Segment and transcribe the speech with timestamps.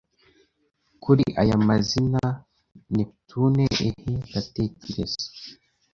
[1.03, 2.21] kuri aya mazina
[2.95, 5.25] neptune eh ndatekereza